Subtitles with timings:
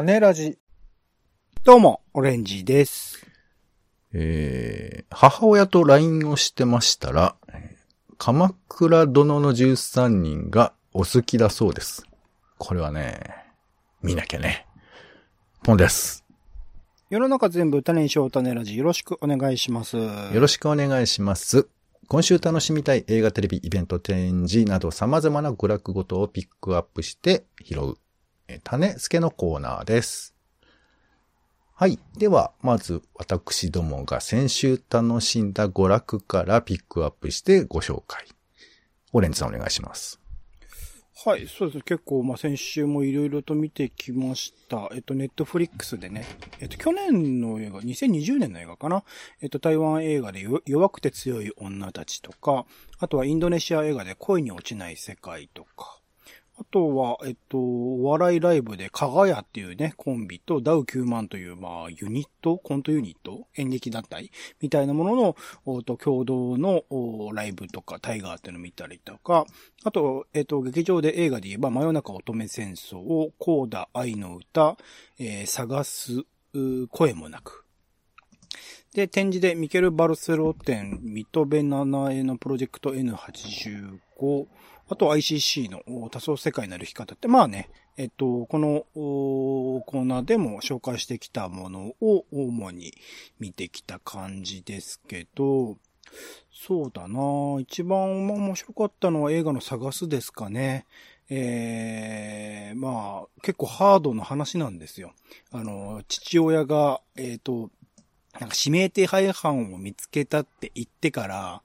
[0.00, 0.56] 種ラジ。
[1.62, 3.22] どうも、オレンジです。
[4.14, 7.36] えー、母親と LINE をしてましたら、
[8.16, 12.06] 鎌倉殿の13人がお好きだそうです。
[12.56, 13.20] これはね、
[14.00, 14.66] 見なきゃね。
[15.64, 16.24] ポンです。
[17.10, 19.98] 世の中全部種にしよう種ラジよろしくお願いします。
[19.98, 21.68] よよろしくお願いします。
[22.08, 27.96] 今週楽しみたい映画、テレビ、イベント、展示など様々な娯楽ごとをピックアップして拾う、えー
[28.64, 30.34] 種付けのコーナーです。
[31.74, 31.98] はい。
[32.18, 38.26] では、まず、私どもが先週楽しんだ娯楽からピックアップしてご紹介。
[39.12, 40.20] オレンジさんお願いします。
[41.22, 41.84] はい、そうです。
[41.84, 44.88] 結構、まあ、先週もいろいろと見てきました。
[44.94, 46.24] えっと、ネットフリックスでね、
[46.60, 49.04] えっと、去年の映画、2020年の映画かな？
[49.42, 52.64] えっと、台湾映画で弱くて強い女たちとか、
[52.98, 55.99] あとはインドネシア映画で恋に落ちない世界とか、
[56.70, 69.46] とは、えっと、お笑いライブで、かがやっていうね、コンビと、ダウ9万という、まあ、ユニットコントユニット演劇団体みたいなものの、おと、共同のおライブとか、タイガーっていうのを見たりとか、
[69.84, 74.76] あと、えっと、劇場で映画で言えば、真夜中乙女戦争を、コーダ愛の歌、
[75.18, 76.24] えー探す、
[76.90, 77.64] 声もなく。
[78.94, 84.46] で、展示でミケル・バルセロ展、ミトベナナエのプロジェクト N85、
[84.90, 92.92] あと ICC の多層世界なる生き方って、まあね、えっと、このコーナーでも紹介してきたものを主に
[93.38, 95.76] 見てきた感じですけど、
[96.52, 100.86] そうだな一番面白かったのは映画の探すですかね。
[101.32, 105.12] ええまあ、結構ハードな話なんですよ。
[105.52, 107.70] あの、父親が、えっ、と、
[108.38, 111.62] なんか指名手配犯を見つけたって言ってから、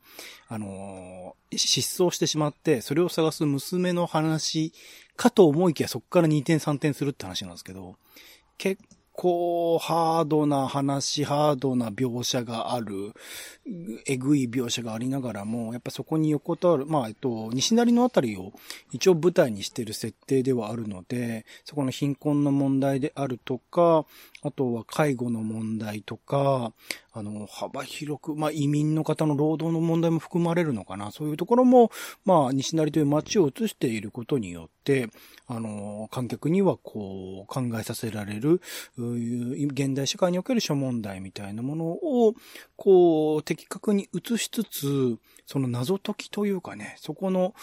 [0.48, 4.74] あのー失踪してしまって、それを探す娘の話
[5.16, 7.96] かと思いきやそこから2点3点するって話なんですけど、
[8.58, 8.82] 結
[9.14, 13.14] 構ハードな話、ハードな描写がある、
[14.06, 18.52] えぐい描写がありながらも、やっぱそこに横たわる、まあ、えっと、西成のあたりを
[18.92, 24.06] 一応舞台にしてる設定ではあるので、そこの貧困の問題であるとか、
[24.46, 26.72] あとは介護の問題とか、
[27.14, 31.10] あの、幅広く、まあ、移民の方の労働の問題も含まれるのかな。
[31.12, 31.92] そういうところも、
[32.26, 35.10] まあ、西成という街を映していることによって、
[35.48, 38.62] あの、観客にはこう、考えさせられる、
[38.98, 42.36] 現代社会における諸問題みたいなものを、
[42.76, 47.54] こう、的確に映しつつ、その謎解きというかね、そこの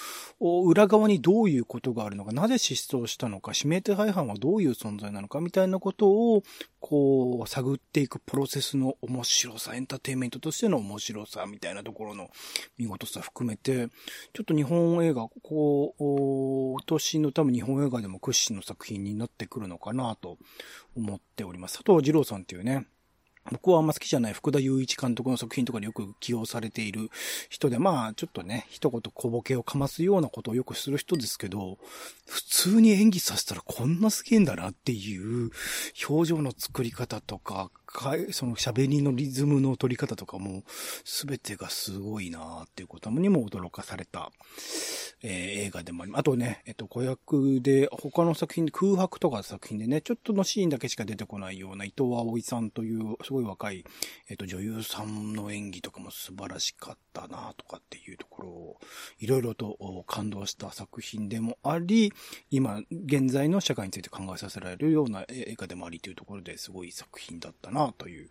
[0.40, 6.42] 裏側にどういうことがあるのか、なぜ失踪したのか、指名手配犯はどういう存在なのか、みたいなことを、
[6.78, 12.30] こう、探っていくプロセスの面白さ、エンターテインメントとしての面白さ、みたいなところの
[12.78, 13.88] 見事さ含めて、
[14.32, 20.38] ちょっと日本映画、こう、お今年の多分日本映画でも屈指の作品になってくるのかなと
[20.96, 21.82] 思っております。
[21.82, 22.86] 佐藤二郎さんっていうね、
[23.50, 27.10] 僕はあんま好きじゃない福田雄一監督の作品とかによく起用されている
[27.48, 31.78] 人で、まあ、ちょっとね、一言小ボケをかますようなことをよくする人ですけど、
[32.26, 35.50] 普通に演技させたらこんなすげえんだなっていう
[36.08, 40.64] 表情の作り方とか、かいその喋りのリズムの取り方とかも、
[41.04, 44.32] すべてがすごいなっていうことにも驚かされた、
[45.22, 46.20] えー映画でもあります。
[46.20, 53.84] あとね、えっと、子役で、他の作品、空白とか作品でね、ちょっとのシーンだけしか出てこないような伊藤葵さんという、すごい若い、
[54.28, 58.80] えっと、女優さんの演技とかも素晴らしかったなとかっていうところを、
[59.18, 62.12] いろいろと感動した作品でもあり、
[62.50, 68.28] 今、現在の社会について考えさせられるような映画でもありというところですごい作品だったなという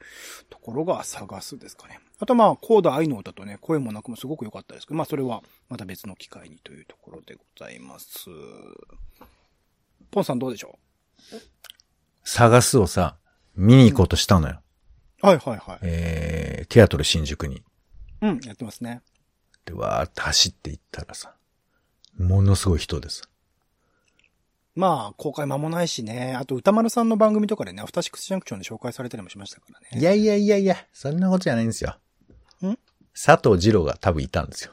[0.50, 2.00] ところが探すですかね。
[2.20, 8.30] あとまあ、コーダ愛の歌とね、声もなくもすごく良かったですけど、まあそれはまた別の機会にというところでございます。
[10.12, 10.78] ポンさんどうでしょ
[12.24, 13.18] 探すをさ、
[13.56, 14.62] 見に行こうとしたのよ。
[15.24, 15.80] うはいはいはい。
[15.82, 17.64] えー、テアトル新宿に。
[18.22, 19.02] うん、やってますね。
[19.66, 21.36] で、わーって走って行ったらさ、
[22.18, 23.31] ものすごい人です。
[24.76, 26.36] まあ、公開間もないしね。
[26.40, 29.88] あと、歌丸さんの番組とかでね、アフターシックスジャンクションで紹介されたりもしましたからね。
[30.00, 31.96] いやいやいやいや、そんなことじゃないんですよ。
[32.64, 32.78] ん？
[33.14, 34.72] 佐藤二郎が多分いたんですよ。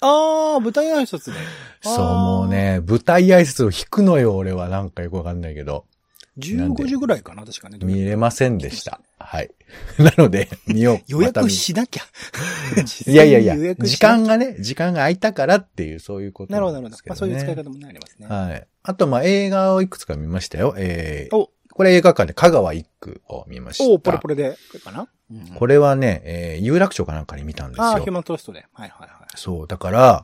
[0.00, 1.38] あー、舞台挨拶で。
[1.82, 4.68] そう、もうね、舞台挨拶を引くのよ、俺は。
[4.68, 5.84] なんかよくわかんないけど。
[6.38, 7.78] 15時ぐらいかな、確かね。
[7.82, 9.00] 見れませんでした。
[9.18, 9.50] はい。
[9.98, 11.00] なので、見よう。
[11.06, 12.02] 予約しなきゃ。
[13.06, 17.02] いやいやいや時間がね、時間が空いたからっていう、そういうことなるほど、なるほどんです。
[17.02, 17.16] けまあ。
[17.16, 18.26] そういう使い方もねありますね。
[18.26, 18.66] はい。
[18.82, 20.74] あと、まあ、映画をいくつか見ましたよ。
[20.78, 23.84] えー、お、これ映画館で香川一区を見ました。
[23.84, 28.12] お、ポレポレで、これかな、うんこれはね、えー、有楽町かなんかに見たんですああ、ヒューよ。
[28.12, 28.66] マントラストで。
[28.72, 29.28] はいはいはい。
[29.34, 30.22] そう、だから、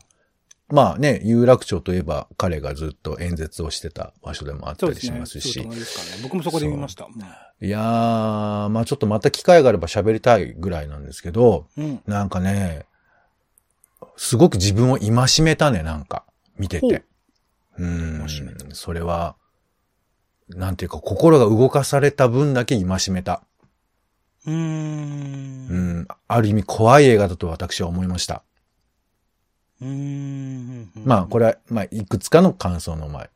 [0.70, 5.62] まあね、有楽町といえば彼がずっと演説をしてた場所でもあったりしますし。
[5.62, 6.23] そうですね。
[6.23, 7.09] 僕もそこで見ました。
[7.61, 12.85] いやー、まあちょっとまた機会があれば喋りたいぐらいなんですけど、うん、なんかね、
[14.17, 16.25] すごく自分を戒めたね、なんか。
[16.59, 17.05] 見てて。
[17.79, 18.26] うん。
[18.73, 19.37] それは、
[20.49, 23.43] なんていうか、心が動かされた分だけ戒めた。
[24.47, 25.69] うーん。
[25.69, 26.09] うん。
[26.26, 28.43] ある意味怖い映画だと私は思いました。
[29.81, 30.91] うん。
[31.05, 33.31] まあ、これは、まあ、いくつかの感想の前、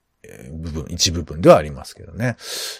[0.53, 2.37] 部分、一部分ではありますけどね。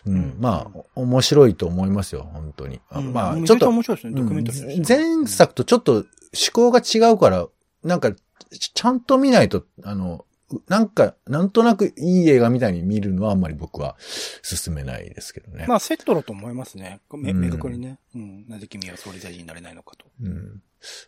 [0.07, 0.15] うん。
[0.15, 2.81] うん、まあ、面白いと思いますよ、本当に。
[2.93, 3.69] うん、まあ、ちょっと。
[3.69, 6.05] 面白いですね、ドキュメンタリー、前作とちょっと思
[6.53, 7.47] 考が違うから、
[7.85, 8.13] なんか、
[8.51, 10.25] ちゃんと見ないと、あの、
[10.69, 13.97] なんか、なんとなくいい映画みたいに見るのはあんまり僕は
[14.43, 15.67] 進めないですけどね。
[15.69, 17.01] まあセットだと思いますね。
[17.13, 17.99] め、明確にね。
[18.15, 18.49] うん。
[18.49, 20.07] なぜ君は総理大臣になれないのかと。
[20.23, 20.63] うん。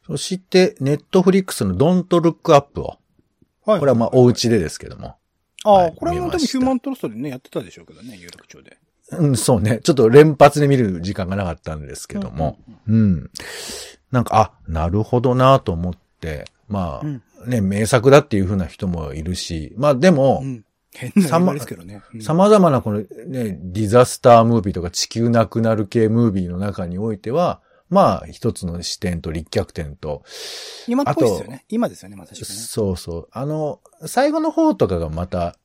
[0.07, 2.99] そして、ネットフリックスのドントルックアップを。
[3.67, 3.81] はい。
[3.81, 5.17] これはまあお家でですけども。
[5.65, 8.79] ああ、はい、これも多分ヒューマントロストでね、やってたでしょうけどね、有楽町で。
[9.13, 9.81] うん、そうね。
[9.83, 12.59] ちょっと連発で見る時間がなかったんですけども。
[12.87, 13.31] うん、うん、
[14.11, 22.03] なんか、あ、なるほどなと思って、まあ、うん、ね、名作だっていう風な人もいるし、まあでも、うん、変なですけどね。
[22.21, 27.61] 様々なこのね、ディザスタームービーとか地球なくなる系ムービーの中においては、
[27.91, 30.23] まあ、一つの視点と立脚点と。
[30.89, 31.65] 今っぽいですよね。
[31.69, 32.55] 今ですよね、まさしくね。
[32.55, 33.29] そうそう。
[33.31, 35.57] あの、最後の方とかがまた、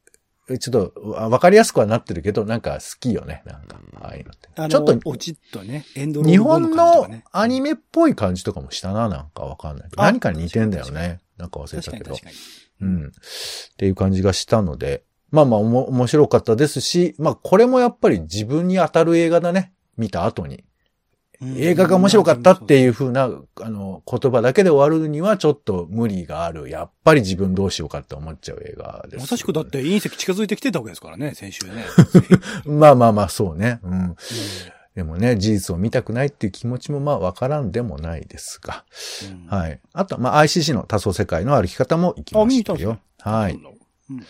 [0.59, 4.69] ちょっと、わかりやすくはなってるけど、なんか好きよね、なんか、ああいうのって。
[4.69, 9.89] ちょっと、おちっとね、エンドロール、日本のアニメっぽい感じとかもしたな、なんかわかんない。
[9.95, 11.19] 何かに似てんだよね。
[11.39, 12.15] なんか忘れたけど。
[12.81, 13.07] うん。
[13.07, 13.09] っ
[13.77, 19.73] ていう感じがしたので、まあまあ、おも、面白かったですし、まあ、これもやっぱり自分に当たる映画だね。
[19.97, 20.63] 見た後に。
[21.41, 23.29] 映画が面白かったっていう風な、
[23.61, 26.69] あの、言葉だけで終わるにはちょっと無理がある。
[26.69, 31.85] やっぱり自分どうしようかって思っちゃう映画です、まさしくだって隕石近づいてきてたわけですからね、先週ね。
[32.67, 33.79] まあまあまあ、そうね。
[33.83, 34.15] うん。
[34.99, 38.83] でもね、事実を見たくないっていう気持ちもまあわからんでもないですが。
[39.31, 39.79] うん、はい。
[39.93, 42.99] あとは、まあ ICC の多層世界の歩き方も行きましたよ。
[43.19, 44.25] はい、うん。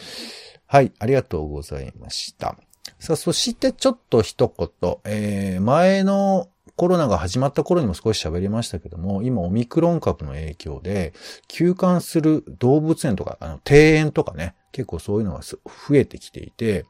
[0.67, 2.55] はい、ありがとうございました。
[2.99, 11.13] さあ、そしてちょっと一言、えー、前のコロナが始まった頃にも少し喋りましたけども、今オミクロン株の影響で、
[11.47, 15.57] 休館する動物園とか、あの、庭園とかね、結構そういうのが増
[15.95, 16.85] えてきていて、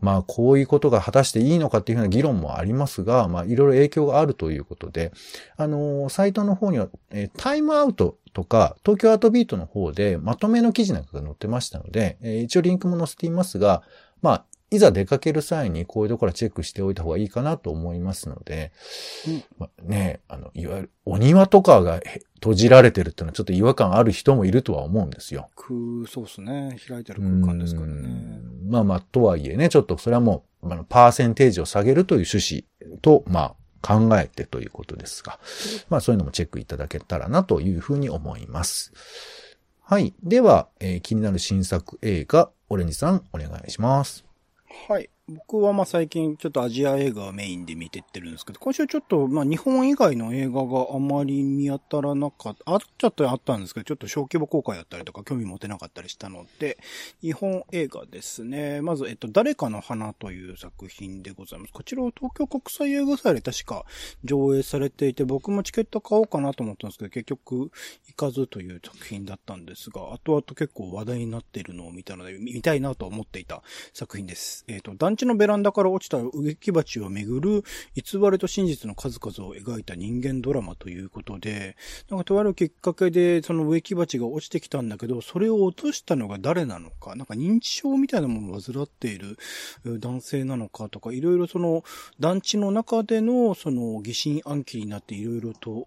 [0.00, 5.12] まあこういうことが果たしていいのかっていうふうな議論もありますが、まあいろいろ影響があるということで、
[5.56, 13.82] あのー、サイトの方には、えー、タイムアウトとか、東京アートビートの方でまとめの記事なんかが載ってましたので、えー、一応リンクも載せていますが、
[14.22, 14.44] まあ
[14.74, 18.72] いざ出かける際にこういうところはチェックしておいた方がいいかなと思いますので、
[19.26, 22.00] うんまあ、ね、あの、いわゆるお庭とかが
[22.34, 25.48] 閉じられてるっていうのはちょっと違和感ある人もいるとは思うんですよ。
[25.56, 26.76] 空、そうですね。
[26.86, 28.40] 開いてる空間ですからね。
[28.68, 33.54] まあまあ、とはいえね、ちょっとそれはもう、あの、パーセンテージを下げるという趣旨と、まあ、
[33.84, 35.38] 考えてということですが、
[35.90, 38.94] まあそういうのもチェックいただけたらなというふうに思います。
[39.82, 40.14] はい。
[40.22, 44.23] では、えー、気になる新作映画、オレンジさんお願いします。
[44.74, 45.10] はい。
[45.26, 56.76] 僕はまあ最近ちょっとアジア映画をメインで見てってるんですけど、今週ちょっとまあ日本以外の映画があまり見当たらなかった、あっちゃったあったんですけど、ちょっと小規模公開だったりとか興味持てなかったりしたので、
[57.22, 58.82] 日本映画ですね。
[58.82, 61.72] まず、えっと、誰かの花という作品でございます。
[61.72, 63.86] こちらは東京国際映画祭で確か
[64.24, 67.70] 上映されていて、僕もチケット買おうかなと思ったんですけど、結局
[68.08, 73.62] 行かずという作品だったんですが、後々結構話題になっているのを見たので、見たいなと思っていた
[73.94, 74.66] 作品です。
[74.68, 77.62] えっと、団地のベランダから落ちた植木鉢をめぐる
[77.94, 81.76] 偽りと真実の数々を描いた人間ドラマということで、
[82.10, 89.38] なんかとあるきっかけでその植木鉢が落ちてきたんだけど、それを落としたのが誰なのか、なんか認知症みたいなものを患っている
[90.00, 91.84] 男性なのかとか、いろいろその
[92.18, 95.86] 団地の中でのその疑心暗鬼になっていろいろと、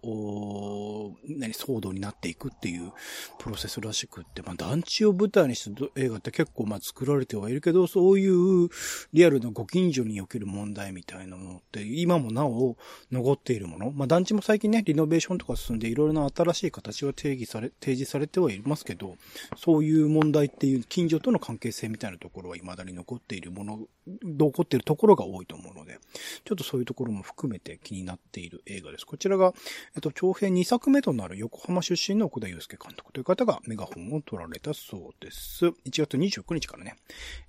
[1.28, 2.92] 何、騒動になっていくっていう
[3.38, 8.70] プロセスらしくって、まあ団地を舞台にした映画って結構まあ作られてはいるけど、そういう
[9.18, 12.76] リアルなご近所における問題みたいなものって、今もなお
[13.10, 13.90] 残っているもの。
[13.90, 19.16] まあ、団地も最近ね、リノベーションとか進んでいろいろな新しい形は定義され、提示されてはいますけど、
[19.56, 23.80] そういう問題っていう近所との関係性みたいなところは未だに残っているもの、
[24.22, 25.98] 残っているところが多いと思うので、
[26.44, 29.04] ちょっとそういうところも含めて気になっている映画です。
[29.04, 29.52] こちらが、
[29.96, 35.66] えっと、長編2作目となる横浜出身の奥田祐介監督という方がメガホンを取られたそうです。
[35.66, 35.74] 1
[36.06, 36.94] 月29日からね、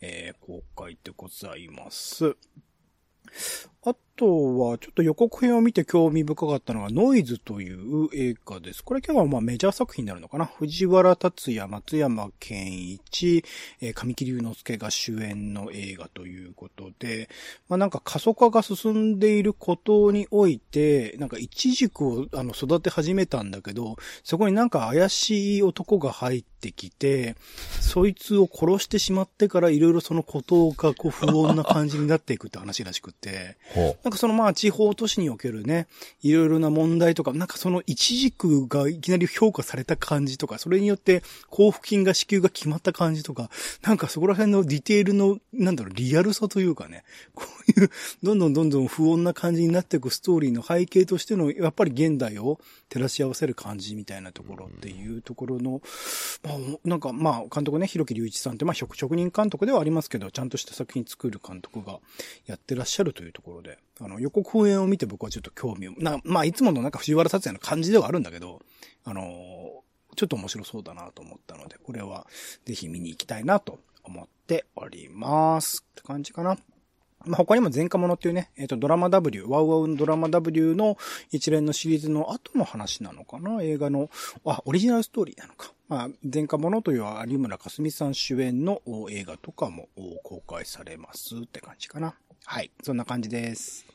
[0.01, 1.58] えー、公開でございます。
[1.65, 2.35] います。
[3.85, 8.83] あとは、ちょっと予告編を見て興味深かったのが、ノイズという映画です。
[8.83, 10.45] これ今日はまあメジャー作品になるのかな。
[10.45, 13.45] 藤原達也、松山健一、
[13.79, 17.29] えー、神木隆之介が主演の映画ということで、
[17.69, 23.95] まあなんか過疎化が進んでいることにおいて、なんか一軸をあの育て始めたんだけど、
[24.25, 27.37] そこになんか怪しい男が入ってきて、
[27.79, 33.57] そいつを殺してしまってからいろいろそのことがこう不穏な感じになっていくって話らしくて、
[34.03, 35.87] なんかそのまあ地方都市におけるね、
[36.21, 43.49] いろいろな問題とか、なんかその一軸がいきなり評価された感じとか、それによって交付金が支給が決まった感じとか、
[43.81, 47.45] なんかそこら辺のディテールの、なんだろう、リアルさというかね、こ
[47.77, 47.89] ういう、
[48.23, 52.59] どんどんどんどん不穏な感じになっていくストーリーの背景としての、やっぱり現代を
[52.89, 55.81] 照らし合わせる感じみたいなところっていうところの、
[56.43, 61.99] まあ、なんかまあ、監督ね、広木隆一さんってまあ職人監督ではありますけど、ちゃんとした作品作る監督が
[62.45, 68.61] やってらっしゃるというところで、あの、予告編を見て僕はちょっと興味を、な、まあ、いつものなんか藤原達也の感じではあるんだけど、
[69.05, 69.21] あの
[70.15, 72.27] ちょっと面白そうだなと思ったので、これは
[72.65, 75.85] ぜひ見に行きたいなと思っております。
[75.91, 76.57] って感じかな。
[77.25, 80.97] まあ、他にも前科者っていうね、えっ、ー、と、ドラマ W、ワウワウのドラマ W の
[81.31, 84.09] 一連のシリーズの後の話なのかな映画の、
[84.45, 85.73] あ、オリジナルストーリーなのか。
[85.89, 89.89] まあ、前科者という有村架純さん主演の映画とかも
[90.23, 92.15] 公開されますって感じかな。
[92.45, 92.71] はい。
[92.83, 93.85] そんな感じです。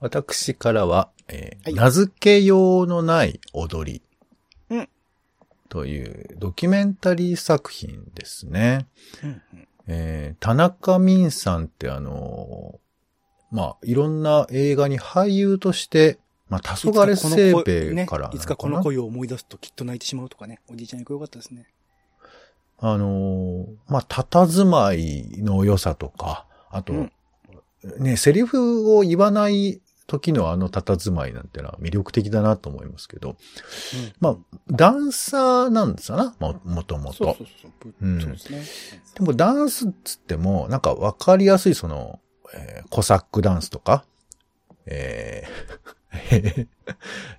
[0.00, 4.02] 私からは、えーはい、名付けようのない踊り。
[4.70, 4.88] うん。
[5.68, 8.86] というドキュメンタリー作品ですね。
[9.22, 20.60] うんうんえー、田中泯さんってあのー、まあ、いろんな映画に俳優として、まあ、黄昏生命からいつかこの声を思い出すときっと泣いてしまうとかね。
[20.68, 21.66] おじいちゃんによかったですね。
[22.78, 27.12] あのー、まあ、佇まいの良さとか、あと、うん、
[27.98, 33.36] ね、セリフを言わない時のあの佇まいなんてのは魅力的だなと思いますけど、うん、
[34.20, 34.36] まあ、
[34.70, 37.24] ダンサーなんですよな、も、もともと。
[37.24, 37.46] そうそう
[37.82, 37.94] そう。
[38.02, 38.62] うん、そうですね。
[39.14, 42.20] でもダンスっつっても、なんかわかりやすいその、
[42.54, 44.04] えー、コサックダンスとか、
[44.86, 45.94] えー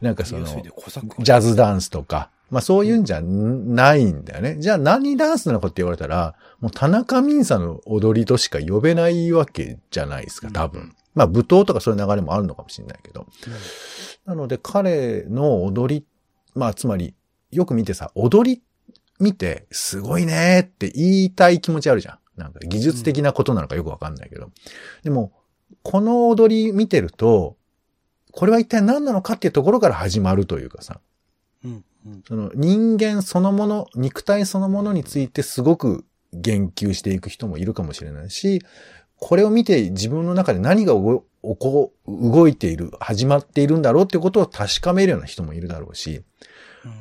[0.01, 4.57] なんかその、ジャズダンスとか、まあそういうんじゃないんだよね。
[4.59, 10.95] じゃあ何ダンスなのかって言われたら、もう田中泯さんの踊りとしか呼べないわけじゃないですか、多分。
[11.13, 13.27] まあ舞踏とかそういう流れもあるのかもしれないけど。
[14.25, 16.05] なので彼の踊り、
[16.53, 17.13] まあつまり、
[17.51, 18.61] よく見てさ、踊り
[19.19, 22.19] 見て、すごいねって言いたい気持ちあるじゃん。
[22.39, 24.49] なんか技術的なことなのかよくわかんないけど。
[25.03, 25.31] でも、
[25.83, 27.55] この踊り見てると、
[28.31, 30.99] これは一体何なのかっていうところから始まるというかさ。
[31.63, 31.83] うん
[32.27, 36.05] その人間そのもの、肉体そのものについてすごく
[36.41, 38.61] 言及していく人もいるかもしれないし、
[39.17, 46.21] これを見て自分の中で何が動いている、始まっているんだろうってことを確かめるような人もいるだろうし、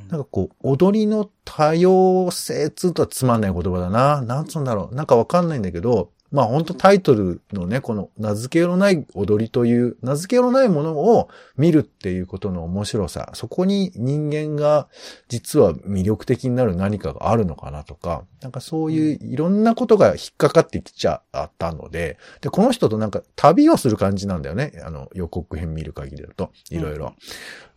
[0.09, 4.23] なんかこう、踊りの多様性つうとはつまんない言葉だな。
[4.23, 4.95] なんつうんだろう。
[4.95, 14.89] なんかわかんないんだけど、まあ本当タイトルのね、この名付けようのない踊りという、名付けようのないものを見るっていうことの面白さ、そこに人間が
[15.29, 24.73] 実は魅力的になる何かがあるのかなとか、なんかそういういろんなことが引っかかってきちゃったので、で、この人となんか旅をする感じなんだよね。
[24.85, 27.15] あの予告編見る限りだと、いろいろ。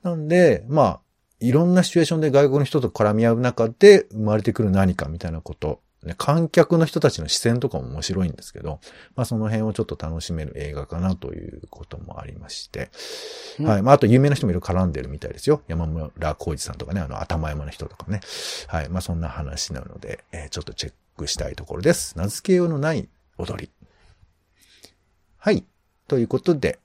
[0.02, 1.00] なんで、まあ、
[1.40, 8.80] いろんなシチュエーションで外国の人と絡み合う中で生まれてくる何かみたいなことね、観客の人たちの視線とかも面白いんですけど、
[9.16, 12.90] まあその辺をちょっと楽しめる映画かなということもありまして、
[13.60, 13.82] うん、はい。
[13.82, 15.62] まああと有名な人もいろいろ絡んでるみたいですよ。
[15.68, 18.22] 山村浩二さんとかね、あの頭山の人とかね。
[18.68, 18.90] はい。
[18.90, 22.18] まあそんな話なので、えー、ちょっとチェックしたいところです。
[22.18, 23.70] 名付けようのない踊り。
[25.38, 25.64] はい。
[26.08, 26.80] ということで、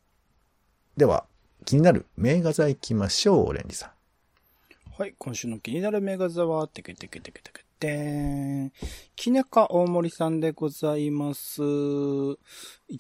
[0.97, 1.25] では、
[1.65, 3.91] 気になる名画座行きましょう、オレンジさん。
[5.01, 5.15] はい。
[5.17, 8.73] 今週の気になる名画座は、てけてけてけてけでーん。
[9.17, 11.61] きねか大森さんでございます。
[11.63, 12.37] 1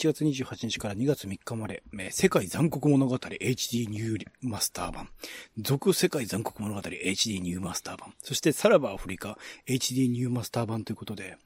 [0.01, 5.09] 月28日から2月3日まで、世界残酷物語 HD ニューマスター版。
[5.57, 8.13] 続世界残酷物語 HD ニューマスター版。
[8.25, 11.37] そしてさらばアフリカ HD ニューマスター版ということで、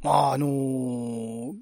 [0.00, 1.54] まあ、あのー、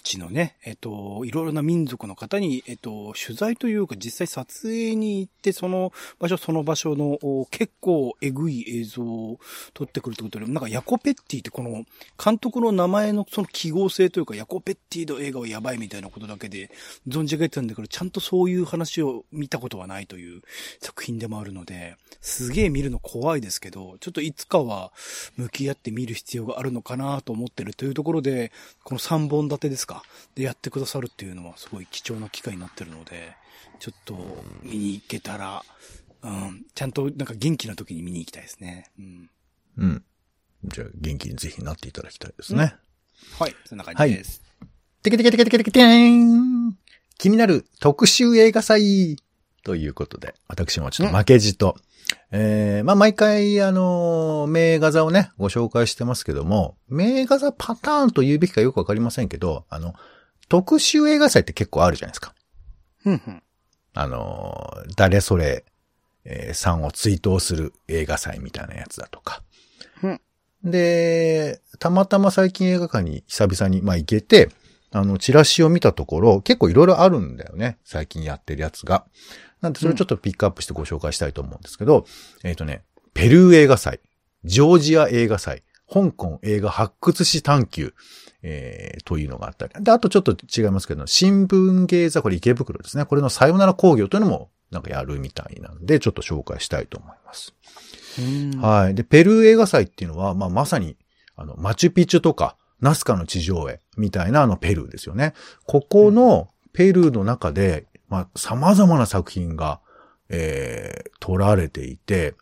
[0.00, 7.18] 地のね、えっと、いろいろな民族の方に、えっと、取材というか実際撮影に行って、その場所その場所の
[7.50, 9.38] 結構えぐい映像を
[9.74, 11.84] 撮ってくるってことで、なんかヤコペッティってこの
[12.22, 16.70] 監督の名前のその記号性というか、ヤコペッティの映画はやばいみたいなことだけで
[17.08, 20.42] 存じ上げてたんだけど、ちゃんとそういう話を見たことはないという
[20.80, 24.92] 作品でもあるので、すげえ見るの怖いですけど、ちょっといつかは
[25.36, 28.52] 向き合って見る必要があるのかなと思ってるというところで、
[28.84, 30.02] この3本立てですかか、
[30.34, 33.36] でやってくださるっていうのはすごい貴重な機会になってるので、
[33.78, 34.14] ちょっと
[34.62, 35.62] 見に行けたら、
[36.22, 38.90] うん、ちゃんとなんか元気な時に見に行きたいですね。
[38.98, 39.30] うん。
[39.78, 40.04] うん。
[40.64, 42.74] じゃあ元気にぜひなっていただきたいですね。
[43.38, 44.42] うん、はい、そんな感じです。
[44.60, 44.70] はい。
[45.02, 46.76] てけてけてけてけてけてーん
[47.18, 49.16] 気になる特集映画祭
[49.66, 51.74] ということで、私もちょっと負けじと、
[52.30, 59.94] えー、まあ、毎回、あのー、名画座をね、ご紹介してますけども、名画座パターンと言うべきかよくわかりませんけど、あの、
[60.48, 62.32] 特集映画祭って結構あるじゃないですか。
[63.02, 63.42] ふんふん。
[63.94, 65.64] あのー、誰それ、
[66.24, 69.42] えー、さんを追悼する映画祭みたいなやつだとか。
[70.04, 70.20] うん。
[70.62, 74.48] で、たまたま最近映画館に久々に、まあ、行けて、
[74.92, 77.78] あの、チラシを見たところ、結構いろいろあるんだよね。
[77.84, 79.06] 最近やってるやつが。
[79.60, 82.04] なんで、それちょっとピックアップしてご紹介したいと思うんですけど、うん、
[82.48, 82.82] えっ、ー、とね、
[83.14, 84.00] ペルー映画祭、
[84.44, 87.94] ジョージア映画祭、香港映画発掘史探求、
[88.42, 89.72] えー、というのがあったり。
[89.82, 93.04] で、あとちょっと違いますけど、新聞芸座、これ池袋ですね。
[93.04, 97.54] これのさよなら工業というのもなんかやるみたいなんで、ちょっと紹介したいと思います。
[98.60, 98.94] はい。
[98.94, 100.96] で、ペルー映画祭っていうのは、まあ、まさに、
[101.36, 105.32] あの、マチュピチュとか、ナスカの地上絵みたいなあのペルーですよね。
[105.66, 109.80] ここのペルーの中で、まあ、様々な作品が、
[110.28, 112.34] えー、撮られていて、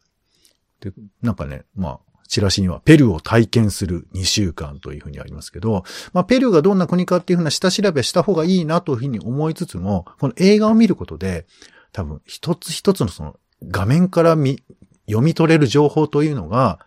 [0.81, 0.93] で、
[1.23, 11.47] なんかね、まあ、チラシにはペルーを体験する2週間というふうにありますけど、まあ、ペルーがどんな国かっていうふうな下調べした方がいいなというふうに思いつつも、この映画を見ることで、
[11.93, 13.37] 多分一つ一つのその
[13.69, 14.63] 画面から見、
[15.07, 16.81] 読み取れる情報というのが、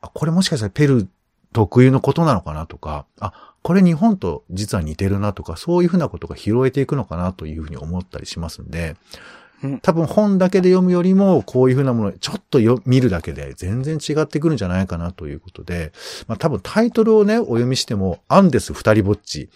[0.00, 1.08] あ、これもしかしたらペルー
[1.54, 8.96] 特有のことなのかなとか、あ、これ日本と実は似てるなとか、そういうふうなことが拾えていくのかなというふうに思ったりしますんで、
[9.80, 15.92] 多分本だけで読むよりも、こういうふうなものをちょっとよ見るだけで全然違ってくるんじゃないかなということで、
[16.26, 19.48] まあ多分タイトルをね、お読みしても、アンデス二人ぼっち、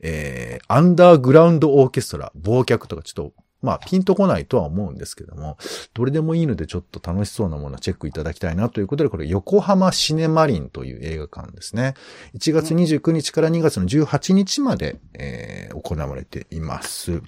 [0.00, 3.32] えー、アンダーグラウンドオーケストラ、忘却とかちょっと
[3.64, 5.56] まあ、ピンとこないとは思うんですけども、
[5.94, 11.94] どれでもいいのでちょっと楽しそうなものをチェックいただきたいなということで、これ横浜シネマリンという映画館ですね。
[12.34, 17.22] 1月29日から2月の18日まで、えー、行われています。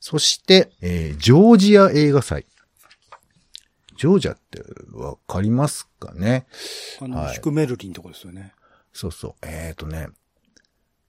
[0.00, 2.46] そして、えー、ジョージア映画祭。
[3.96, 4.62] ジョージアって
[4.94, 6.46] わかりますかね？
[7.00, 8.54] あの、はい、シュクメルリンとこですよね。
[8.94, 9.34] そうそう。
[9.42, 10.08] えっ、ー、とね、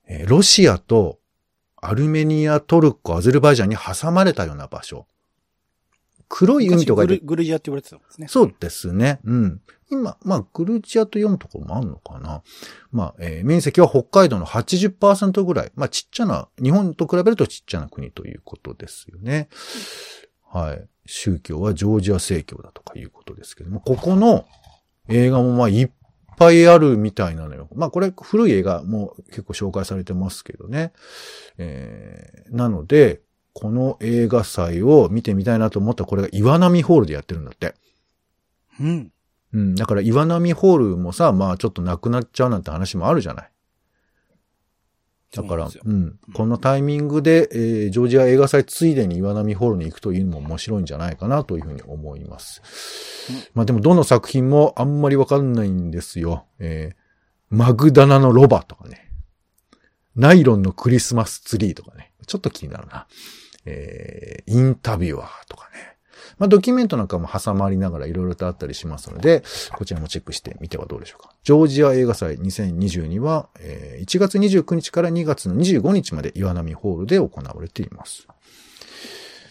[0.07, 1.20] えー、ロシアと
[1.81, 5.07] アルメニア、トルコ、アゼルバイジャンに挟まれたような場所。
[6.29, 8.27] 黒い海とかグルグルジアって言われてたんですね。
[8.29, 9.19] そうですね。
[9.25, 9.61] うん。
[9.89, 12.43] 今、まあ、グルジアと読むところもあるのかな。
[12.91, 15.71] まあ、えー、面積は北海道の80%ぐらい。
[15.75, 19.49] まあ、ちっちゃな、日本と比べるとちっちゃな国ということですよね。
[20.47, 20.87] はい。
[21.05, 24.45] 宗教はジョージア正教だとかいうことですけども、ここの
[25.09, 25.91] 映画もまあいっ
[26.41, 27.67] ぱいあるみたいなのよ。
[27.75, 30.91] まあこれ古い映画も結構紹介されてますけどね。
[31.59, 33.21] えー、なので、
[33.53, 37.75] この映画祭を見てみたいなと思ったらこれが岩波ホールでやってるんだって。
[38.79, 39.11] うん。
[39.53, 39.75] うん。
[39.75, 43.50] だから岩波ホールもさ、まあちょっとなくなっちゃうなんて話もあるじゃない。
[45.33, 46.19] だから、ううん。
[46.33, 52.61] このタイミングで、えー、ジョージア映画祭ついでに岩波ホールに行くというのも面白いんじゃないかなというふうに思います。
[53.29, 56.45] うん、まあでもどの作品もあんまりわかんないんですよ。
[56.59, 56.95] えー、
[57.55, 59.09] マグダナのロバとかね。
[60.15, 62.11] ナイロンのクリスマスツリーとかね。
[62.27, 63.07] ちょっと気になるな。
[63.65, 65.97] えー、インタビュアーとかね。
[66.37, 69.43] まあ、ドキュメントなんかも挟まりながらいろいろとあったりしますので、
[69.75, 71.33] こちらもチェックしてみてはどうでしょうか。
[71.43, 78.27] ジョージア映画祭2022は、えー、1月29日から2月の25日まで岩波ホールで行われています。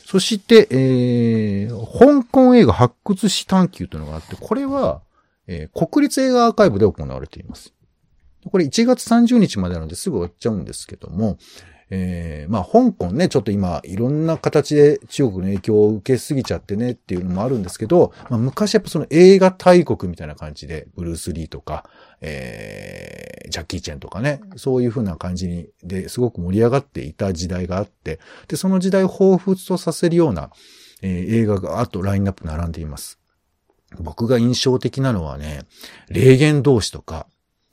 [0.05, 5.03] そして、えー、香港映画発掘史探求というのがあって、これは、
[5.47, 7.73] えー、国立映画アーカイブで行われています。
[8.51, 11.39] これ1月30日までなのですぐ終わっちゃうんですけども、
[11.91, 30.51] えー、まあ、香港ね、ちょっと今、いろんな形で中国の影響を受けすぎちゃってねっていうのもあるんですけど、まあ、昔やっぱその映画大国みたいな感じで、ブルース・リーとか、えー、ジャッキー・チェンとかね、そういう風な感じに、ですごく盛り上がっていた時代があって、で、その時代を彷彿とさせるような、
[31.03, 33.19] えー、映画があとラインナップ並んでいます。
[33.99, 35.63] 僕が印象的なのはね、
[36.09, 37.27] 霊言同士とか、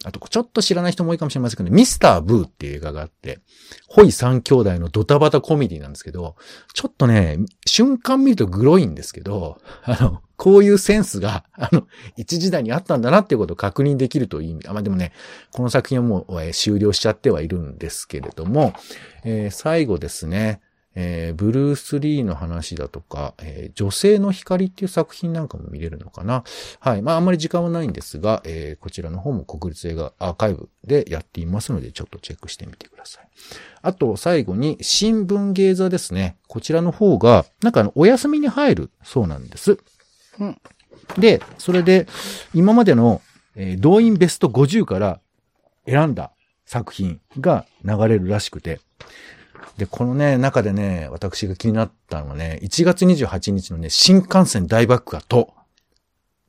[0.05, 3.39] あと、ちょっと知らない人も多いかもしれませんけど、ミスター・ブーっていう映画があって、
[3.87, 6.35] ホイ三兄弟のドタバタコメディなんですけど、
[6.73, 14.67] ちょっとね、瞬間見るとグロいんですけど、あの、こういうセンスが、あの、一時代にあったんだなっていうことを確認できるという意味。
[14.67, 15.13] まあ、でもね、
[15.51, 18.73] この作品はもう、えー、終了しちゃってはいるんですけれども、
[19.23, 20.61] えー、最後ですね、
[20.99, 26.43] えー、ブルース・リーの話だとか、えー、女性の光っていう作品なんかも見れるのかな。
[26.79, 27.03] はい。
[27.03, 33.29] まあ、あんまり時間はないんですが、えー、こちらの方も国立映画アーカイブでやっていますので、ちょっとチェックしてみてください。
[33.83, 36.35] あと、最後に、新聞芸座ですね。
[36.47, 39.77] こちらの方が、なんかあの、お休みに入るそうなんです。
[40.39, 40.57] うん。
[41.19, 42.07] で、それで、
[42.55, 43.21] 今までの、
[43.55, 45.19] えー、動員ベスト50から
[45.85, 46.31] 選んだ
[46.65, 48.79] 作品が流れるらしくて、
[49.77, 55.53] で、このね、中でね、私が気になったのはね、1月28日のね、新幹線大爆破と、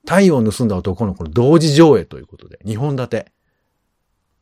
[0.07, 3.33] 太陽を盗んだ男の子の同時上映ということで、2本立て。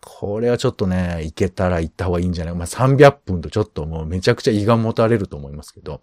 [0.09, 2.55] これはちょっとね、行けたら行った方がいいんじゃない？
[2.55, 6.01] まあ、300分とちょっともうめちゃくちゃ胃が持たれると思いますけど、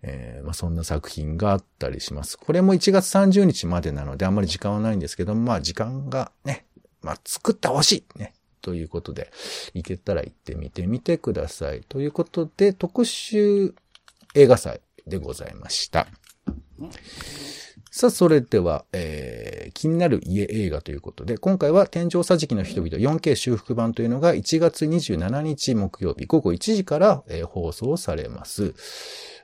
[0.00, 2.38] えー、まあ、そんな作品があったりします。
[2.38, 6.64] これも1月30日までなのであんまり時間はないんですけど、まあ時間がね、
[7.02, 8.32] まあ作ってほしいね。
[8.64, 9.30] ということで、
[9.74, 11.82] 行けたら行ってみてみてください。
[11.86, 13.74] ということで、特集
[14.34, 16.06] 映画祭でございました。
[17.90, 28.74] さあ、それでは、えー、気になる家映画ということで、今回は天井桟敷の人々 4K 修復版というのが1月27日木曜日午後1時から、えー、放送されます。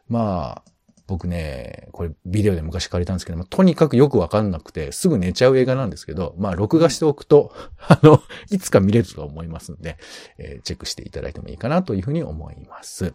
[0.09, 0.70] まあ、
[1.11, 7.53] 僕ね、これビデオで昔借りたんですけども、とにかくよくわかんなくて、すぐ寝ちゃう映画なんですけど、まあ、録画しておくと、
[7.89, 9.97] あの、いつか見れると思いますんで、
[10.39, 13.13] えー、チェックしていただいてもいいかなというふうに思います。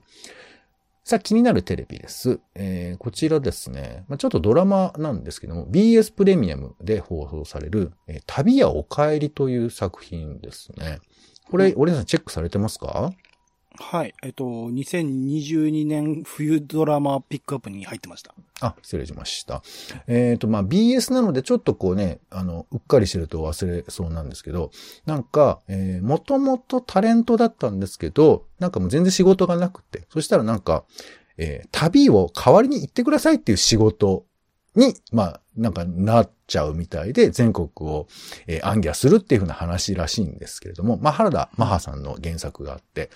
[1.06, 2.42] さあ、気になるテレビです。
[2.54, 11.00] えー、こちらですね、まあ、ちょっとドラマなんですけども、BS プレミアムで放送される、えー、旅やお帰りという作品ですね。
[11.50, 13.14] これ、俺さんチェックされてますか？
[13.80, 14.14] はい。
[14.24, 18.34] えっと、2022年冬ドラマピックアップに入ってました。
[18.62, 19.62] あ、失礼しました。
[20.08, 24.72] えっ、ー、と、まあ、BS なのでちょっとこうね、あの、うっかりしてると忘れそうなんですけど、
[25.06, 30.86] なんか、えー、もともとタレントだったんですけど、なんかもう全然仕事がなくて、そしたらなんか、
[31.38, 34.26] えー、旅を代わりに行ってくださいっていう仕事
[34.76, 38.08] に、まあ、なんかなっちゃうみたいで、全国を、
[38.48, 43.10] えー、暗記するっていうふうな話らしいんですけれども、まあ、原田マハさんの原作があって、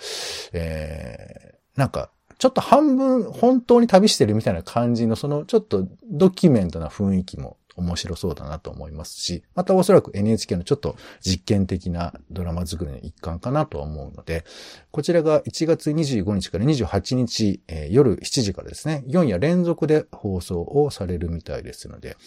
[0.53, 14.45] えー、なんか、ちょっと半分本当に旅してるみたいな感じの、そのちょっとドキュメントな雰囲気も面白そうだなと思いますし、またおそらく NHK のちょっと実験的なドラマ作りの一環かなとは思うので、
[14.91, 22.17] こちらが1月25日から28日、えー、夜7時からですね、4夜連続で放送をされるみたいですので、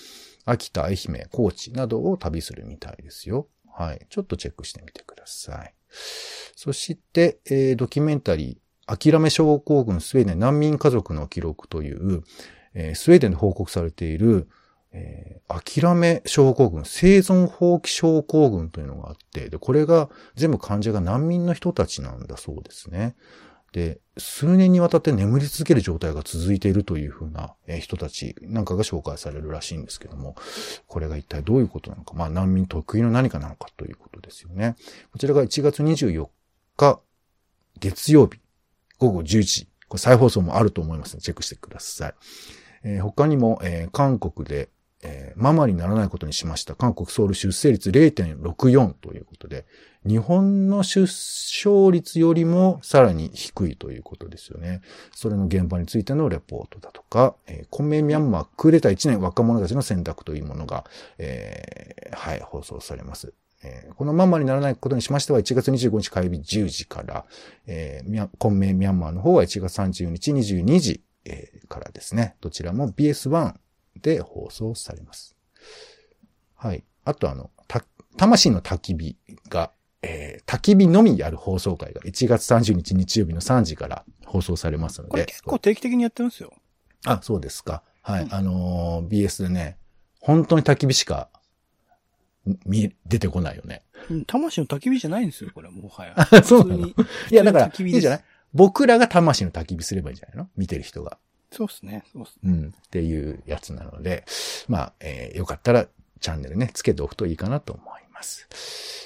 [0.45, 3.47] 秋田、愛媛、高知などを旅するみたいですよ。
[3.75, 4.07] はい。
[4.11, 5.75] ちょっとチェックしてみてください。
[6.57, 12.23] そして、えー、ドキュメンタリー、諦め症候群スウェーデン難民家族の記録という、
[12.75, 14.49] えー、スウェーデンで報告されている、
[14.95, 23.15] えー、諦め症候群、生存放棄症候群というのがあって、で、これが全部患者が難民の人たちなんだそうですね。
[23.73, 30.37] で、数年にわたって眠り続ける状態が続いているというふうな人たちなんかが紹介されるらしいんですけども、
[30.87, 34.77] これが一体どういうことなのか、まあ難民特有の何かなのかということですよね。
[35.11, 36.29] こちらが1月24
[36.77, 37.01] 日、
[37.81, 38.41] 月曜日、
[38.99, 39.67] 午後11時。
[39.89, 42.15] これ再放送もあると思いますので、チェックしてください。
[42.85, 44.69] えー、他にも、えー、韓国で
[45.03, 46.75] えー、ママにならないことにしました。
[46.75, 49.67] 韓国ソウル出生率0.64ということで、
[50.07, 54.81] 日本の出生率よりもさらに低いということですよね。
[55.15, 60.85] それの現場についてのレポートだとか、えー、コメミャンマークーデター1年若者たちの選択というものが、
[61.19, 63.33] えー、はい、放送されます。
[63.65, 67.25] えー、このママにならないことにしましては、1月25日火曜日10時から、
[67.67, 72.35] えー、コンメミャンマーの方は1月30日22時、えー、からですね。
[72.41, 73.55] どちらも BS1
[74.01, 75.37] で放送されます。
[76.57, 76.85] はい。
[77.05, 77.85] あとあの、た、
[78.17, 79.17] 魂の焚き火
[79.49, 85.11] が、えー、焚き火のみやる放送会が1月30日日曜日の3時から放送されますので。
[85.11, 86.53] これ結構定期的にやってますよ。
[87.05, 87.83] あ、そうですか。
[88.03, 88.25] はい。
[88.25, 89.77] うん、あのー、BS でね、
[90.21, 91.29] 本当に焚き火しか、
[92.67, 93.83] 見、出てこないよね。
[94.11, 96.17] うん、魂の焚き火じゃないんですよ、これ、もはや。
[96.43, 96.95] そうなのい
[97.31, 98.25] や、だから、いいじゃない？
[98.53, 100.49] 僕らが魂の焚き火すればいいんじゃないの？
[100.57, 101.19] 見てる人が。
[101.53, 102.03] そうですね。
[102.13, 102.53] そうっすね。
[102.53, 102.75] うん。
[102.77, 104.25] っていうやつなので、
[104.69, 105.87] まあ、えー、よかったら
[106.21, 108.49] チャンネルね、つけておくといいかなと思います。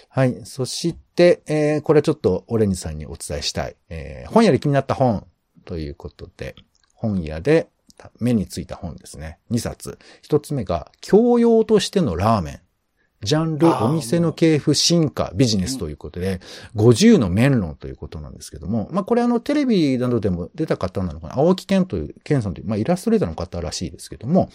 [0.09, 0.41] はい。
[0.45, 3.77] そして、えー、これはちょっとオレンジさんにお伝えしたい。
[3.89, 5.27] えー、本屋で気になった本
[5.65, 6.55] ということで、
[6.95, 7.69] 本屋で
[8.21, 9.39] 目についた本ですね。
[9.51, 9.99] 2冊。
[10.23, 12.61] 1つ目が、教養としてのラーメン。
[13.23, 16.41] ジャンル、お店の系譜、進化、ビジネスということで、
[16.77, 24.51] 50の面論ということなんですけども、まあこれあのテレビなどでも出た方なのかな、青木健という、健さんという、まあイラストレーターの方らしいですけども、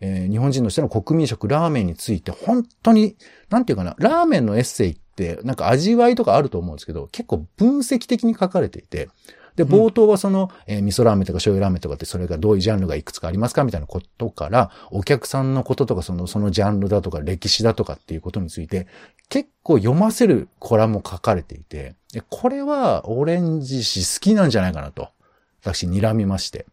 [0.00, 3.16] えー、日本人としての国民食、ラーメンについて、本当に、
[3.50, 9.08] なんていうかな、ラーメンのエッセイって、なんか味わいとかあると思うんですけど、結構分析的に書かれていて、
[9.56, 18.86] で、冒頭はその、えー味噌ラーメンとか醤油ラーメンとかってそれがどういうジャンルがいくつかありますかみたいなことから、お客さんのこととかその、そのジャンルだとか歴史だとかっていうことについて、
[19.28, 25.08] 結構読ませるコラムも書かれていて、でこれはオレンジ氏好きなんじゃないかなと、
[25.62, 26.66] 私睨みまして、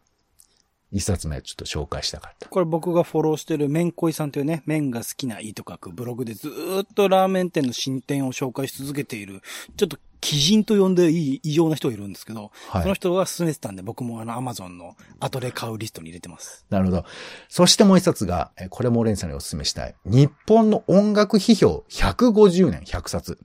[0.94, 2.48] 一冊目ちょっと紹介したかった。
[2.48, 9.42] これ僕がフォローしてる麺恋さんというね、麺が好きないと書くブログでずーっとラーメン店の新店を紹介し続けている、
[9.76, 16.64] ちょっと鬼人と呼んでいい異様な人がいるんですけど、はいその人が勧めてたんで僕もあのアマゾンの後で買うリストに入れてます。
[16.70, 17.04] なるほど。
[17.48, 19.96] そしてもう一冊が、えこれもオレンジさんにお勧めしたい。
[20.04, 23.38] 日本の音楽批評150年100冊。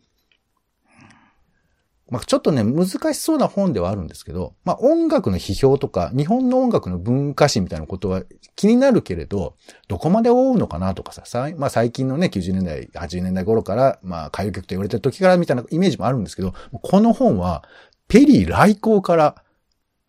[2.09, 8.23] まあ、ちょっとね、難しそうな本ではあるんですけど、まあ、音楽の批評とか、日本の音楽の文化史みたいなことは
[8.55, 9.55] 気になるけれど、
[9.87, 17.63] どこまで追うのかなとかさ、さまあ、最近のね、90年代、80年代頃から、まあ、歌謡曲と言われてる時からみたいなイメージもあるんですけど、この本は、
[18.07, 19.43] ペリー来航から、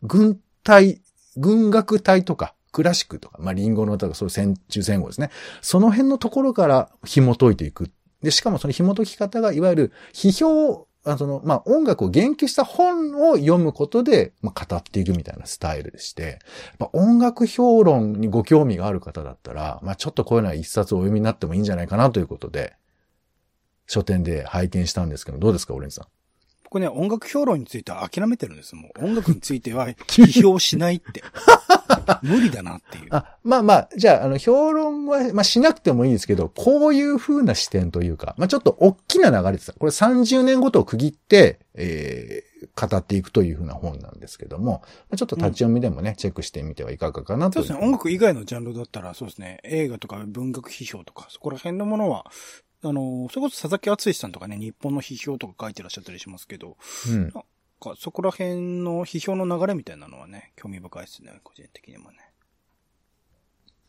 [0.02, 1.02] 軍隊、
[1.36, 5.30] 軍楽隊とか、クラシックとか、まあ、リンゴの歌とか、そういう戦中戦後ですね。
[5.60, 7.90] その辺のところから紐解いていく。
[8.22, 16.38] で、しかもその紐解き方が、いわゆる批評、あその、まあ、音楽を言及した本を読むことで、まあ、語っていくみたいなスタイルでして、
[16.78, 22.74] まあ、音楽評論にご興味がある方だったら、まあ、ちょっとこういうのは一冊お読みになってもいいんじゃないかなということで、
[23.86, 26.06] 書店で拝見したんですけど、どうですか、オレンジさん？
[26.64, 31.24] 僕ね、音楽評論については諦めてるんですもう音楽については 批評しないって。
[32.22, 33.09] 無理だなっていう。
[33.11, 39.72] あ、まあまあ、じゃあ、あの、評論は、まあしなくてもいいですけど、こういう風な視点というか、まあちょっと大きな流れです。
[39.79, 47.66] これ30年ごとを区切って、えー、語っていくという風な本なんですけども、まあちょっと立ち読みでもね、チェックしてみてはいかがかなというう。
[47.66, 47.87] そですね。
[47.87, 49.61] 音楽以外のジャンルだったら、そうですね。
[49.64, 52.26] 映画とか文学批評とか、そこら辺のものは、
[52.83, 56.76] あの、それこそ佐々木敦さんとかね、日本の批評とか書いてらっしゃったりしますけど、
[57.09, 57.33] うん。
[57.81, 62.19] かそこら辺の批評の流れみたいなのはね、興味深いですね、個人的にもね。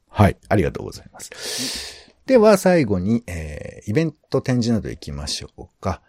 [0.07, 2.15] はい、ありがとうございます。
[2.25, 6.01] では、最後に、えー、イベント展示など行きましょうか。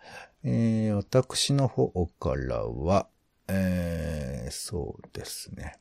[0.44, 3.08] えー、私の方からは、
[3.48, 5.76] えー、そうですね。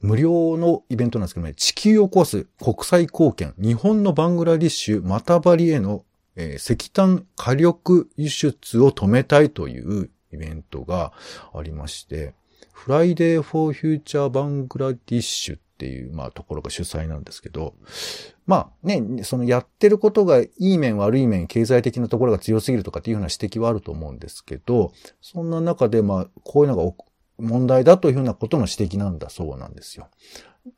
[0.00, 6.04] 無料のイベントなんですけどね、地球を壊す国際貢献、日本のバングラディッシュ、マタバリへの、
[6.36, 11.12] えー石炭火力輸出を止めたいというイベントが
[11.54, 12.34] ありまして、
[12.72, 17.74] Friday For Future Bangladesh っていう、まあ、ところが主催なんですけど、
[18.46, 26.92] まあね、そのやってることがいい面悪い面、経済的なところが強すぎるとかっていうような指摘はあると思うんですけど、そんな中で、まあ、こういうのが
[27.38, 30.08] 問題だというふうなことの指摘なんだそうなんですよ。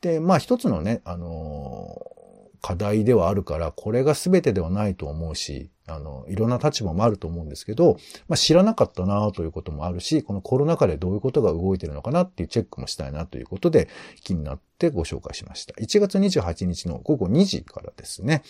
[0.00, 2.20] で、まあ一つのね、あのー
[2.62, 7.98] 課題ではあるから、これが全てではないと思うし、あの、いろんな立場もあると思うんですけど、
[8.29, 13.88] まあ知らなかったなということもあるし、このコロナ禍でどういうことが動いてるのかなっていうチェックもしたいなということで、
[14.22, 15.74] 気になってご紹介しました。
[15.74, 18.42] 1月28日の午後2時からですね。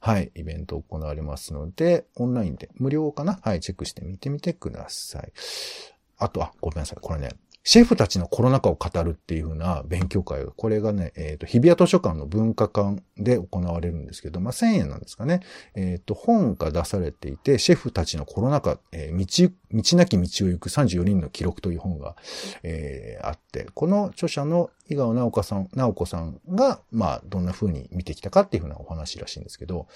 [0.00, 3.38] はい、イベント行われますので、オンラインで無料かな？
[3.42, 5.32] はい、チェックしてみてみてください。
[6.16, 6.98] あと、あ、ごめんなさい。
[7.02, 7.30] これね、
[7.62, 15.40] シェフたちのコロナ禍を語るっていう風な勉強会が、これがね、えっ、と、日比谷図書館の文化館で行われるんですけど、まあ、1000円なんですかね。
[15.74, 22.16] えっ、と、本が出されていて、シェフたちのコロナ禍、えー道、道なき道を行く34人の記録という本が、
[22.62, 29.86] えーあって、この著者の井川直子さん、直子さんが、まあ、どんな風に見てきたかっていう風なお話らしいんですけど、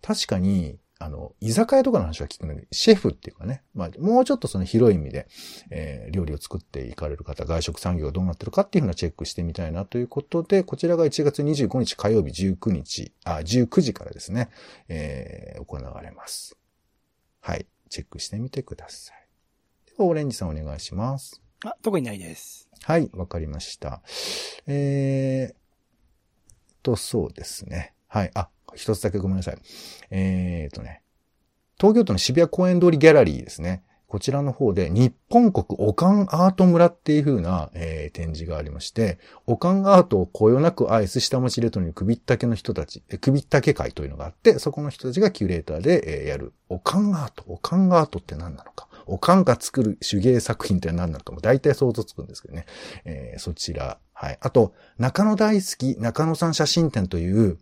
[0.00, 5.26] 確かに、あの、居酒屋とかの話は聞くのに、シェフっていうかね、まあ、もうちょっとその広い意味で、
[5.70, 14.50] えー料理を作っていかれる方、外食産業がどうなってるかっていうふうなチェックしてみたいなということで、こちらが1月25日火曜日19日、あ、19時からですね、
[14.88, 16.58] えー行われます。
[17.40, 17.66] はい。
[17.88, 19.16] チェックしてみてください。
[19.86, 21.40] では、オレンジさんお願いします。
[21.64, 22.68] あ、特にないです。
[22.82, 24.02] はい、わかりました。
[24.66, 25.54] えー、
[26.82, 27.94] と、そうですね。
[28.08, 28.30] はい。
[28.34, 29.58] あ、一つだけごめんなさい。
[30.10, 31.02] えーとね、
[31.78, 33.82] 東京都の渋谷公園通りギャラリーですね。
[34.10, 47.44] こちらの方で日本国オカンアート村っていう風な、えー展示がありまして、オカンアートをこよなく愛す下町レトロに首ったけの人たち、え首ったけ会というのがあって、そこの人たちがキュレーターで、えーやるオカンアート。
[47.46, 48.88] オカンアートって何なのか。
[49.06, 52.66] オカンが作る手芸作品って何なのかも大体想像つくんですけどね。
[53.04, 53.98] えーそちら。
[54.12, 54.38] はい。
[54.40, 57.58] あと、中野大好き中野さん写真展という、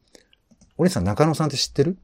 [0.78, 1.98] お姉さん中野さんって知ってる？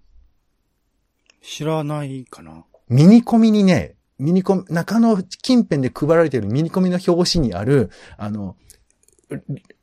[1.41, 2.65] 知らないかな。
[2.89, 8.57] ミニコミにね、ミニコミ、中野近辺で配られているミニコミの表紙にある、あの、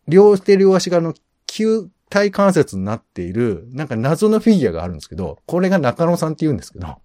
[0.08, 1.14] 両手両足があの、
[1.48, 6.98] 球体関節になっている、なんか謎のフィギュアがあるんですけど、これが中野さんって言うんですけど、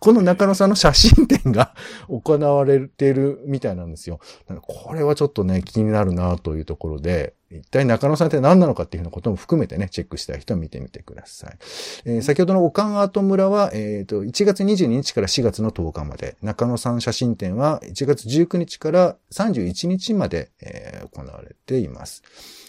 [0.00, 1.74] この中野さんの写真展が
[2.08, 4.18] 行われているみたいなんですよ。
[4.62, 11.58] これはちょっとね、気になるなというところで、一体中野さんって何なのかっていうようなことも含めてね、チェックしたい人は見てみてください。
[12.04, 22.22] えー、先ほどのオカンアート村は、えっ、ー、と、1月22日から4月の10日まで、中野さん写真展は1月19日から31日まで、えー、行われています。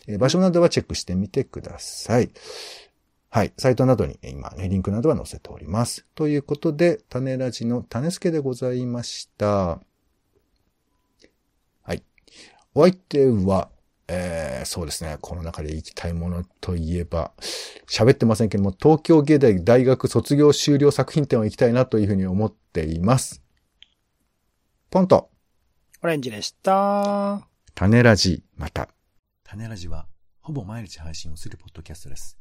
[0.07, 2.31] えー、場所などはチェックしてみてください。
[3.33, 3.53] はい。
[3.57, 6.05] サイトなどに今ね、リンクなどは載せております。
[6.15, 9.47] ということで、種ラジの種助でございました。
[9.47, 9.79] は
[11.93, 12.03] い。
[12.75, 13.69] お相手は、
[14.09, 15.17] えー、そうですね。
[15.21, 17.31] この中で行きたいものといえば、
[17.87, 23.41] 喋ってませんけども、東京芸大大学卒業修了作品展を行きたいなというふうに思っています。
[24.89, 25.29] ポンと。
[26.03, 27.47] オレンジでした。
[27.75, 28.89] 種ラジ、また。
[29.45, 30.05] 種ラジは、
[30.41, 32.40] ほぼ毎日配信をするポッドキャストです。